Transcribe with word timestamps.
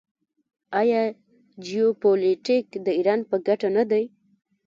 آیا 0.79 1.01
جیوپولیټیک 1.65 2.67
د 2.85 2.87
ایران 2.97 3.19
په 3.29 3.35
ګټه 3.47 3.69
نه 3.77 3.83
دی؟ 3.91 4.03